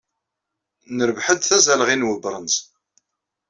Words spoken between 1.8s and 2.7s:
n webṛenz.